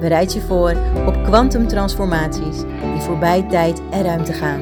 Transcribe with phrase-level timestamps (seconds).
[0.00, 0.76] Bereid je voor
[1.06, 4.60] op kwantumtransformaties die voorbij tijd en ruimte gaan.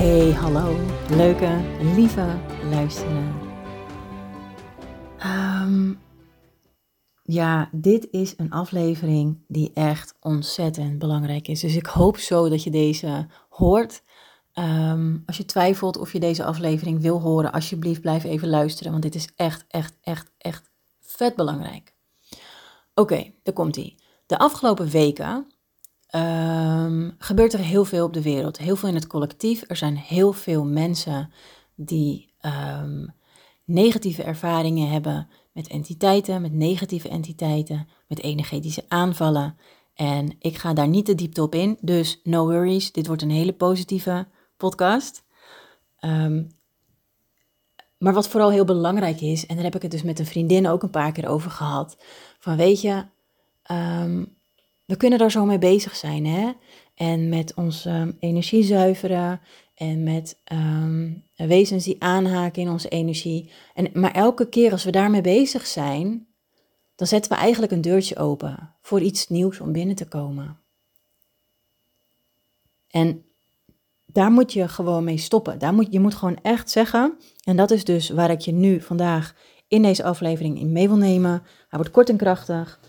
[0.00, 0.76] Hey, hallo,
[1.08, 1.48] leuke,
[1.94, 2.26] lieve
[2.70, 3.49] luisteraar.
[7.32, 11.60] Ja, dit is een aflevering die echt ontzettend belangrijk is.
[11.60, 14.02] Dus ik hoop zo dat je deze hoort.
[14.52, 19.02] Ehm, als je twijfelt of je deze aflevering wil horen, alsjeblieft blijf even luisteren, want
[19.02, 21.94] dit is echt, echt, echt, echt vet belangrijk.
[22.94, 23.94] Oké, daar komt ie.
[24.26, 25.46] De afgelopen weken
[26.14, 29.64] um, gebeurt er heel veel op de wereld, heel veel in het collectief.
[29.66, 31.32] Er zijn heel veel mensen
[31.74, 32.32] die
[33.64, 39.56] negatieve ervaringen hebben met entiteiten, met negatieve entiteiten, met energetische aanvallen.
[39.94, 42.92] En ik ga daar niet te diepte op in, dus no worries.
[42.92, 45.24] Dit wordt een hele positieve podcast.
[45.98, 46.42] Ehm,
[47.98, 50.68] maar wat vooral heel belangrijk is, en daar heb ik het dus met een vriendin
[50.68, 51.96] ook een paar keer over gehad,
[52.38, 53.04] van weet je,
[53.62, 54.24] ehm,
[54.86, 56.52] we kunnen daar zo mee bezig zijn, hè?
[56.94, 59.40] En met onze energie zuiveren
[59.80, 63.50] en met um, wezens die aanhaken in onze energie.
[63.74, 66.26] En, maar elke keer als we daarmee bezig zijn,
[66.94, 70.58] dan zetten we eigenlijk een deurtje open voor iets nieuws om binnen te komen.
[72.88, 73.24] En
[74.06, 75.58] daar moet je gewoon mee stoppen.
[75.58, 78.80] Daar moet, je moet gewoon echt zeggen, en dat is dus waar ik je nu
[78.80, 79.34] vandaag
[79.68, 81.30] in deze aflevering in mee wil nemen.
[81.68, 82.80] Hij wordt kort en krachtig.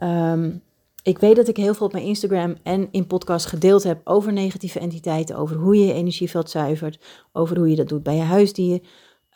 [0.00, 0.62] Um,
[1.02, 4.32] ik weet dat ik heel veel op mijn Instagram en in podcast gedeeld heb over
[4.32, 6.98] negatieve entiteiten, over hoe je je energieveld zuivert,
[7.32, 8.80] over hoe je dat doet bij je huisdier.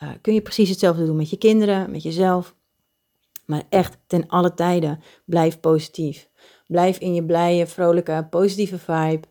[0.02, 2.54] Uh, kun je precies hetzelfde doen met je kinderen, met jezelf.
[3.46, 6.28] Maar echt, ten alle tijden, blijf positief.
[6.66, 9.28] Blijf in je blije, vrolijke, positieve vibe.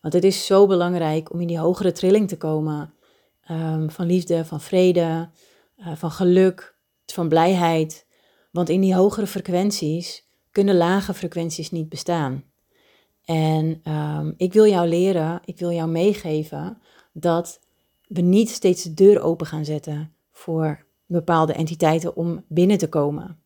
[0.00, 2.94] Want het is zo belangrijk om in die hogere trilling te komen.
[3.50, 5.30] Um, van liefde, van vrede,
[5.76, 6.76] uh, van geluk,
[7.06, 8.06] van blijheid.
[8.50, 12.44] Want in die hogere frequenties kunnen lage frequenties niet bestaan.
[13.24, 16.78] En um, ik wil jou leren, ik wil jou meegeven
[17.12, 17.60] dat
[18.06, 23.40] we niet steeds de deur open gaan zetten voor bepaalde entiteiten om binnen te komen.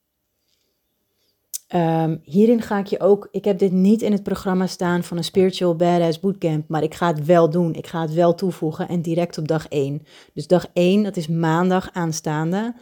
[1.75, 5.16] Um, hierin ga ik je ook, ik heb dit niet in het programma staan van
[5.16, 7.75] een Spiritual Badass Bootcamp, maar ik ga het wel doen.
[7.75, 10.03] Ik ga het wel toevoegen en direct op dag 1.
[10.34, 12.75] Dus dag 1, dat is maandag aanstaande,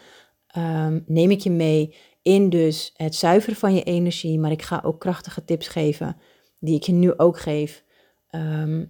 [0.57, 4.39] um, neem ik je mee in dus het zuiveren van je energie.
[4.39, 6.17] Maar ik ga ook krachtige tips geven,
[6.59, 7.85] die ik je nu ook geef.
[8.29, 8.85] Ehm,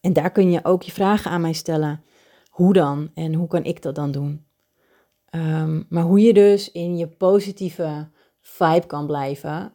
[0.00, 2.02] en daar kun je ook je vragen aan mij stellen.
[2.48, 3.10] Hoe dan?
[3.14, 4.46] En hoe kan ik dat dan doen?
[5.30, 8.08] Ehm, maar hoe je dus in je positieve
[8.40, 9.72] vibe kan blijven.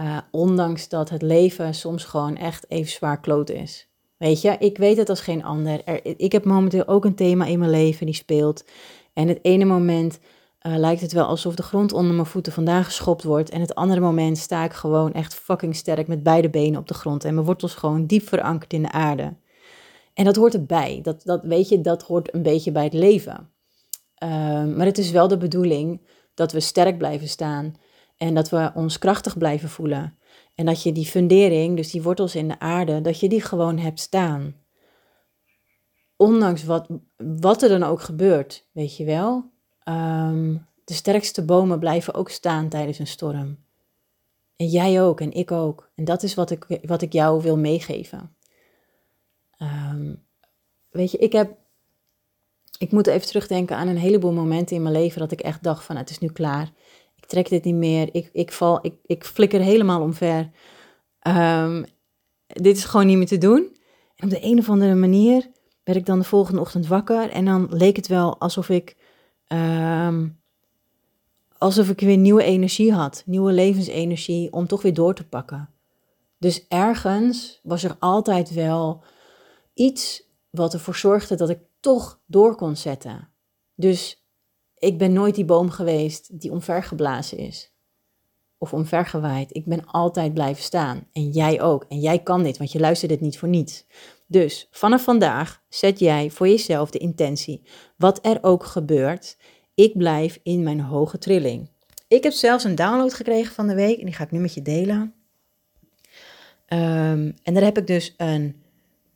[0.00, 3.88] Uh, ondanks dat het leven soms gewoon echt even zwaar kloot is.
[4.16, 5.84] Weet je, ik weet het als geen ander.
[5.84, 8.64] Er, ik heb momenteel ook een thema in mijn leven die speelt.
[9.12, 10.18] En het ene moment
[10.66, 13.50] uh, lijkt het wel alsof de grond onder mijn voeten vandaan geschopt wordt.
[13.50, 16.94] En het andere moment sta ik gewoon echt fucking sterk met beide benen op de
[16.94, 17.24] grond.
[17.24, 19.36] En mijn wortels gewoon diep verankerd in de aarde.
[20.14, 21.00] En dat hoort erbij.
[21.02, 23.50] Dat, dat weet je, dat hoort een beetje bij het leven.
[24.22, 24.28] Uh,
[24.64, 26.00] maar het is wel de bedoeling
[26.34, 27.74] dat we sterk blijven staan.
[28.16, 30.18] En dat we ons krachtig blijven voelen.
[30.54, 33.78] En dat je die fundering, dus die wortels in de aarde, dat je die gewoon
[33.78, 34.54] hebt staan.
[36.16, 39.50] Ondanks wat, wat er dan ook gebeurt, weet je wel.
[39.88, 43.58] Um, de sterkste bomen blijven ook staan tijdens een storm.
[44.56, 45.90] En jij ook en ik ook.
[45.94, 48.36] En dat is wat ik, wat ik jou wil meegeven.
[49.58, 50.22] Um,
[50.90, 51.56] weet je, ik heb.
[52.78, 55.84] Ik moet even terugdenken aan een heleboel momenten in mijn leven dat ik echt dacht
[55.84, 56.72] van het is nu klaar.
[57.16, 58.08] Ik trek dit niet meer.
[58.14, 60.50] Ik, ik val, ik, ik flikker helemaal omver.
[61.22, 61.84] Um,
[62.46, 63.76] dit is gewoon niet meer te doen.
[64.16, 65.50] En op de een of andere manier
[65.84, 68.96] werd ik dan de volgende ochtend wakker en dan leek het wel alsof ik
[69.48, 70.40] Um,
[71.58, 75.70] alsof ik weer nieuwe energie had, nieuwe levensenergie om toch weer door te pakken.
[76.38, 79.02] Dus ergens was er altijd wel
[79.74, 83.28] iets wat ervoor zorgde dat ik toch door kon zetten.
[83.74, 84.24] Dus
[84.78, 87.72] ik ben nooit die boom geweest die omvergeblazen is.
[88.58, 89.54] Of omvergewaaid.
[89.54, 91.06] Ik ben altijd blijven staan.
[91.12, 91.84] En jij ook.
[91.88, 93.86] En jij kan dit, want je luistert dit niet voor niets.
[94.30, 97.62] Dus vanaf vandaag zet jij voor jezelf de intentie.
[97.96, 99.36] Wat er ook gebeurt,
[99.74, 101.70] ik blijf in mijn hoge trilling.
[102.08, 104.54] Ik heb zelfs een download gekregen van de week en die ga ik nu met
[104.54, 105.14] je delen.
[106.66, 108.62] Ehm, en daar heb ik dus een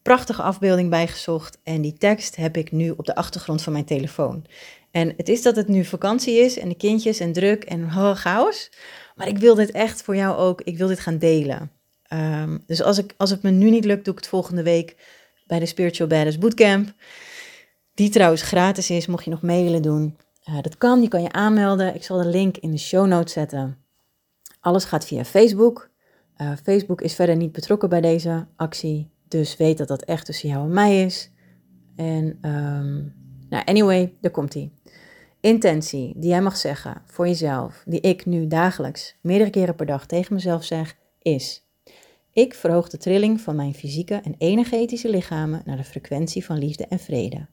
[0.02, 1.58] prachtige afbeelding bij gezocht.
[1.62, 4.44] En die tekst heb ik nu op de achtergrond van mijn telefoon.
[4.90, 8.14] En het is dat het nu vakantie is en de kindjes en druk en oh,
[8.24, 8.70] chaos.
[9.14, 11.70] Maar ik wil dit echt voor jou ook, ik wil dit gaan delen.
[12.12, 14.96] Ehm, dus als, ik, als het me nu niet lukt, doe ik het volgende week
[15.46, 16.92] bij de Spiritual Badass Bootcamp.
[17.94, 20.16] Die trouwens gratis is, mocht je nog mee willen doen.
[20.48, 21.94] Uh, dat kan, je kan je aanmelden.
[21.94, 23.78] Ik zal de link in de show notes zetten.
[24.60, 25.90] Alles gaat via Facebook.
[26.36, 29.10] Uh, Facebook is verder niet betrokken bij deze actie.
[29.28, 31.30] Dus weet dat dat echt tussen jou en mij is.
[31.96, 33.14] En, um,
[33.48, 34.72] nou, anyway, daar komt ie.
[35.40, 40.06] Intentie die jij mag zeggen voor jezelf, die ik nu dagelijks, meerdere keren per dag
[40.06, 41.61] tegen mezelf zeg, is:
[42.32, 46.86] Ik verhoog de trilling van mijn fysieke en energetische lichamen naar de frequentie van liefde
[46.86, 47.46] en vrede.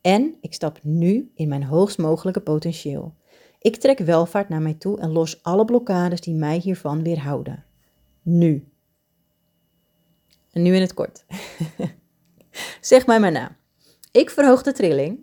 [0.00, 3.14] En ik stap nu in mijn hoogst mogelijke potentieel.
[3.58, 7.64] Ik trek welvaart naar mij toe en los alle blokkades die mij hiervan weerhouden.
[8.22, 8.68] Nu.
[10.50, 11.24] En nu in het kort.
[12.80, 13.56] zeg mij maar na.
[14.12, 15.18] Ik verhoog de trilling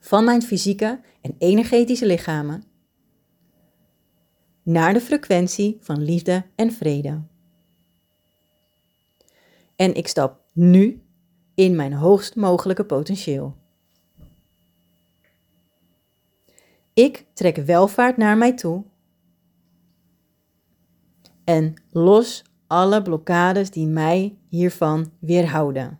[0.00, 2.64] van mijn fysieke en energetische lichamen
[4.62, 7.30] naar de frequentie van liefde en vrede.
[9.82, 11.02] En ik stap nu
[11.54, 13.56] in mijn hoogst mogelijke potentieel.
[16.94, 18.84] Ik trek welvaart naar mij toe
[21.44, 25.98] en los alle blokkades die mij hiervan weerhouden.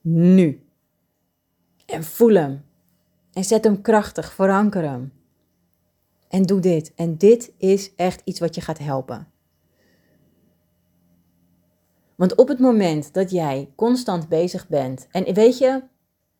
[0.00, 0.66] Nu.
[1.86, 2.64] En voel hem.
[3.32, 5.12] En zet hem krachtig, veranker hem.
[6.28, 6.94] En doe dit.
[6.94, 9.28] En dit is echt iets wat je gaat helpen.
[12.18, 15.82] Want op het moment dat jij constant bezig bent, en weet je,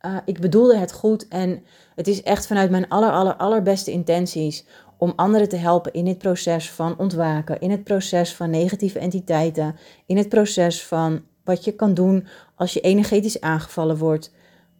[0.06, 1.62] uh, ik bedoelde het goed en
[1.94, 4.66] het is echt vanuit mijn aller, aller, allerbeste intenties
[4.96, 9.76] om anderen te helpen in dit proces van ontwaken, in het proces van negatieve entiteiten,
[10.06, 14.32] in het proces van wat je kan doen als je energetisch aangevallen wordt.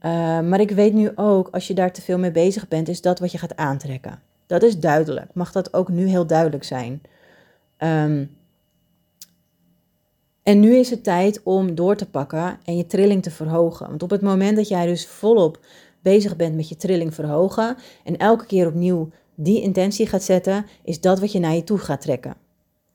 [0.03, 3.01] Uh, maar ik weet nu ook, als je daar te veel mee bezig bent, is
[3.01, 4.23] dat wat je gaat aantrekken.
[4.47, 5.35] Dat is duidelijk.
[5.35, 7.03] Mag dat ook nu heel duidelijk zijn?
[7.79, 8.38] Um,
[10.49, 13.89] en nu is het tijd om door te pakken en je trilling te verhogen.
[13.89, 15.59] Want op het moment dat jij dus volop
[16.03, 21.01] bezig bent met je trilling verhogen en elke keer opnieuw die intentie gaat zetten, is
[21.01, 22.37] dat wat je naar je toe gaat trekken.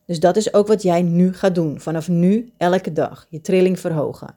[0.06, 1.80] Dus dat is ook wat jij nu gaat doen.
[1.80, 4.36] Vanaf nu, elke dag, je trilling verhogen.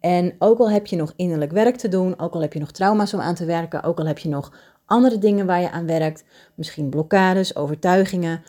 [0.00, 2.70] En ook al heb je nog innerlijk werk te doen, ook al heb je nog
[2.70, 4.52] trauma's om aan te werken, ook al heb je nog
[4.86, 6.24] andere dingen waar je aan werkt,
[6.54, 8.42] misschien blokkades, overtuigingen,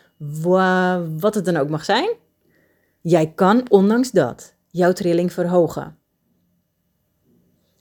[1.19, 2.09] wat het dan ook mag zijn,
[3.07, 5.97] Jij kan ondanks dat jouw trilling verhogen.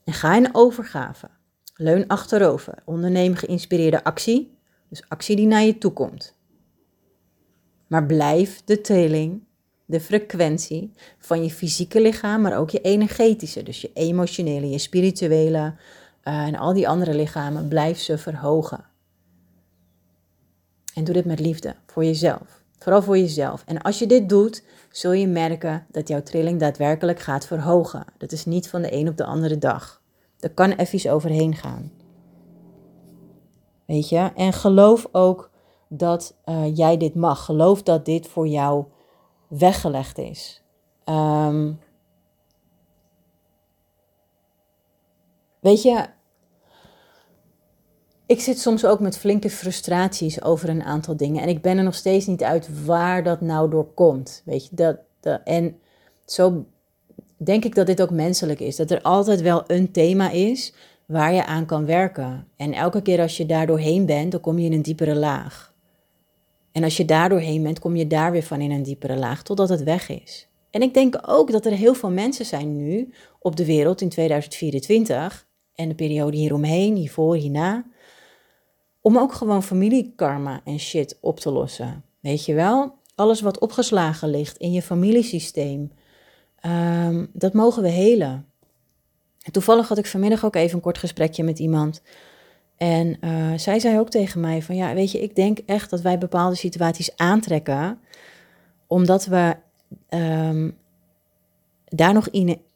[0.03, 1.29] En ga in overgave.
[1.75, 2.81] Leun achterover.
[2.83, 4.57] Onderneem geïnspireerde actie.
[4.89, 6.35] Dus actie die naar je toe komt.
[7.87, 9.43] Maar blijf de trilling,
[9.85, 13.63] de frequentie van je fysieke lichaam, maar ook je energetische.
[13.63, 15.73] Dus je emotionele, je spirituele
[16.23, 17.67] uh, en al die andere lichamen.
[17.67, 18.85] Blijf ze verhogen.
[20.93, 22.64] En doe dit met liefde voor jezelf.
[22.79, 23.63] Vooral voor jezelf.
[23.65, 28.05] En als je dit doet, zul je merken dat jouw trilling daadwerkelijk gaat verhogen.
[28.17, 30.01] Dat is niet van de een op de andere dag.
[30.39, 31.91] Er kan even overheen gaan.
[33.85, 34.31] Weet je?
[34.35, 35.49] En geloof ook
[35.87, 37.45] dat uh, jij dit mag.
[37.45, 38.85] Geloof dat dit voor jou
[39.47, 40.63] weggelegd is.
[41.05, 41.79] Um,
[45.59, 46.05] weet je,
[48.25, 51.41] ik zit soms ook met flinke frustraties over een aantal dingen.
[51.41, 54.41] En ik ben er nog steeds niet uit waar dat nou door komt.
[54.45, 54.97] Weet je, dat,
[55.43, 55.75] en
[56.25, 56.65] zo
[57.37, 58.75] denk ik dat dit ook menselijk is.
[58.75, 60.73] Dat er altijd wel een thema is
[61.05, 62.47] waar je aan kan werken.
[62.55, 65.73] En elke keer als je daar doorheen bent, dan kom je in een diepere laag.
[66.71, 69.43] En als je daar doorheen bent, kom je daar weer van in een diepere laag,
[69.43, 70.47] totdat het weg is.
[70.69, 74.09] En ik denk ook dat er heel veel mensen zijn nu op de wereld in
[74.09, 77.85] 2024 en de periode hieromheen, hiervoor, hierna,
[79.05, 82.03] om ook gewoon familiekarma en shit op te lossen.
[82.19, 82.97] Weet je wel?
[83.15, 85.91] Alles wat opgeslagen ligt in je familiesysteem,
[86.65, 88.45] um, dat mogen we helen.
[89.41, 92.01] En toevallig had ik vanmiddag ook even een kort gesprekje met iemand.
[92.77, 96.01] En uh, zij zei ook tegen mij van ja, weet je, ik denk echt dat
[96.01, 97.99] wij bepaalde situaties aantrekken,
[98.87, 99.55] omdat we
[100.09, 100.77] um,
[101.85, 102.27] daar nog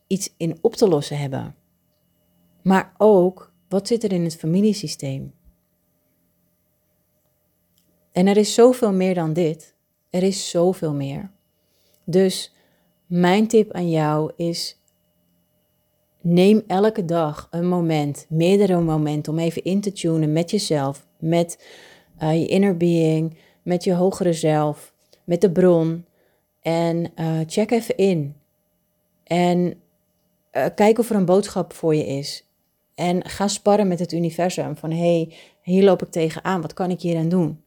[0.07, 1.55] iets in op te lossen hebben.
[2.61, 5.37] Maar ook, wat zit er in het familiesysteem?
[8.11, 9.75] En er is zoveel meer dan dit.
[10.09, 11.31] Er is zoveel meer.
[12.05, 12.53] Dus
[13.05, 14.81] mijn tip aan jou is:
[16.21, 21.65] neem elke dag een moment, meerdere momenten, om even in te tunen met jezelf, met
[22.19, 26.05] uh, je inner being, met je hogere zelf, met de bron.
[26.61, 28.35] En uh, check even in.
[29.23, 29.81] En
[30.51, 32.47] uh, kijk of er een boodschap voor je is.
[32.95, 34.77] En ga sparren met het universum.
[34.77, 36.61] Van hé, hey, hier loop ik tegenaan.
[36.61, 37.63] Wat kan ik hier aan doen?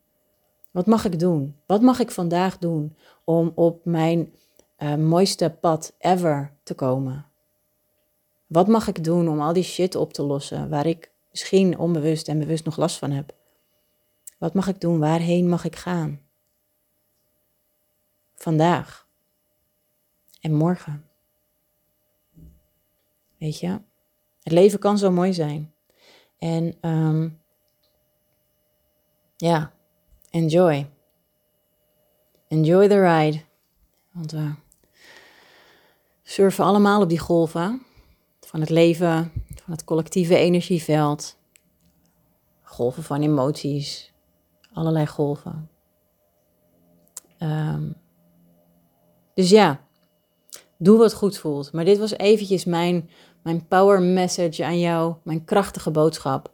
[0.72, 1.56] Wat mag ik doen?
[1.66, 4.34] Wat mag ik vandaag doen om op mijn
[4.78, 7.26] uh, mooiste pad ever te komen?
[8.46, 12.28] Wat mag ik doen om al die shit op te lossen waar ik misschien onbewust
[12.28, 13.34] en bewust nog last van heb?
[14.38, 14.98] Wat mag ik doen?
[14.98, 16.20] Waarheen mag ik gaan?
[18.34, 19.08] Vandaag
[20.40, 21.08] en morgen.
[23.38, 23.80] Weet je,
[24.42, 25.74] het leven kan zo mooi zijn.
[26.38, 27.40] En um,
[29.36, 29.72] ja,
[30.32, 30.86] enjoy.
[32.48, 33.40] Enjoy the ride.
[34.12, 34.50] Want we
[36.22, 37.82] surfen allemaal op die golven
[38.40, 41.36] van het leven, van het collectieve energieveld.
[42.62, 44.12] Golven van emoties,
[44.72, 45.70] allerlei golven.
[47.38, 47.94] Um,
[49.34, 49.80] dus ja,
[50.76, 51.72] doe wat goed voelt.
[51.72, 53.10] Maar dit was eventjes mijn,
[53.42, 56.50] mijn power message aan jou, mijn krachtige boodschap.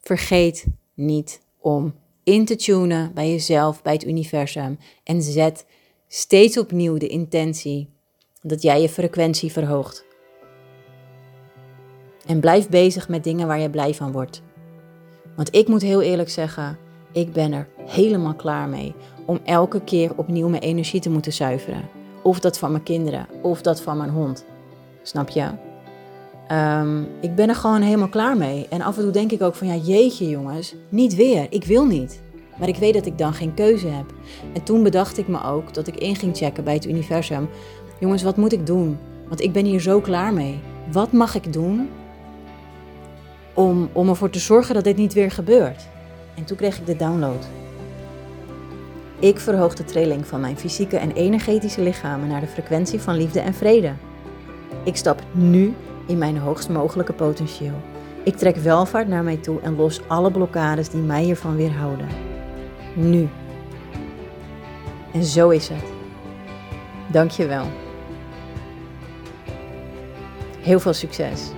[0.00, 1.94] Vergeet niet om
[2.26, 4.78] in te tunen bij jezelf, bij het universum.
[5.04, 5.66] En zet
[6.08, 7.88] steeds opnieuw de intentie
[8.42, 10.04] dat jij je frequentie verhoogt.
[12.26, 14.42] En blijf bezig met dingen waar je blij van wordt.
[15.36, 16.78] Want ik moet heel eerlijk zeggen,
[17.12, 18.94] ik ben er helemaal klaar mee
[19.26, 21.88] om elke keer opnieuw mijn energie te moeten zuiveren.
[22.22, 24.44] Of dat van mijn kinderen, of dat van mijn hond.
[25.02, 25.65] Snap je?
[26.52, 28.66] Um, ik ben er gewoon helemaal klaar mee.
[28.70, 31.46] En af en toe denk ik ook van, ja jeetje jongens, niet weer.
[31.50, 32.20] Ik wil niet.
[32.58, 34.14] Maar ik weet dat ik dan geen keuze heb.
[34.52, 37.48] En toen bedacht ik me ook dat ik in ging checken bij het universum.
[38.00, 38.98] Jongens, wat moet ik doen?
[39.28, 40.58] Want ik ben hier zo klaar mee.
[40.92, 41.88] Wat mag ik doen
[43.54, 45.88] om, om ervoor te zorgen dat dit niet weer gebeurt?
[46.34, 47.46] En toen kreeg ik de download.
[49.18, 53.40] Ik verhoog de trilling van mijn fysieke en energetische lichamen naar de frequentie van liefde
[53.40, 53.92] en vrede.
[54.84, 55.74] Ik stap nu
[56.06, 57.80] in mijn hoogst mogelijke potentieel.
[58.22, 62.08] Ik trek welvaart naar mij toe en los alle blokkades die mij hiervan weerhouden.
[62.94, 63.28] Nu.
[65.12, 65.84] En zo is het.
[67.06, 67.64] Dank je wel.
[70.60, 71.50] Heel veel succes.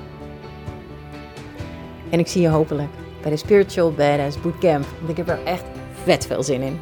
[2.11, 2.91] En ik zie je hopelijk
[3.23, 5.65] bij de Spiritual Badass Bootcamp, want ik heb er echt
[6.05, 6.81] vet veel zin in.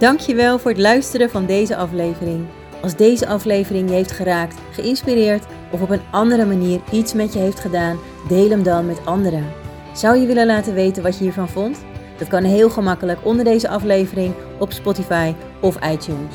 [0.00, 2.46] Dankjewel voor het luisteren van deze aflevering.
[2.82, 7.38] Als deze aflevering je heeft geraakt, geïnspireerd of op een andere manier iets met je
[7.38, 9.44] heeft gedaan, deel hem dan met anderen.
[9.92, 11.78] Zou je willen laten weten wat je hiervan vond?
[12.18, 16.34] Dat kan heel gemakkelijk onder deze aflevering op Spotify of iTunes.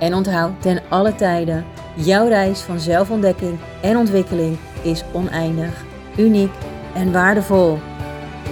[0.00, 1.64] En onthoud ten alle tijden,
[1.94, 5.84] jouw reis van zelfontdekking en ontwikkeling is oneindig,
[6.16, 6.52] uniek
[6.94, 7.78] en waardevol.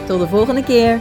[0.07, 1.01] Tot de volgende keer.